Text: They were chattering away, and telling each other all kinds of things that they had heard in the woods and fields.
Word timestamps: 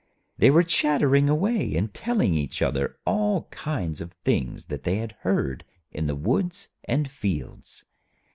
They 0.39 0.49
were 0.49 0.63
chattering 0.63 1.29
away, 1.29 1.75
and 1.75 1.93
telling 1.93 2.33
each 2.33 2.63
other 2.63 2.97
all 3.05 3.43
kinds 3.51 4.01
of 4.01 4.13
things 4.13 4.65
that 4.65 4.81
they 4.81 4.95
had 4.95 5.11
heard 5.19 5.63
in 5.91 6.07
the 6.07 6.15
woods 6.15 6.69
and 6.85 7.07
fields. 7.07 7.85